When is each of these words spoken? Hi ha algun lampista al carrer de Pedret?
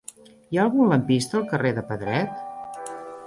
Hi 0.55 0.59
ha 0.59 0.63
algun 0.67 0.89
lampista 0.93 1.37
al 1.39 1.45
carrer 1.53 1.73
de 1.79 1.83
Pedret? 1.89 2.91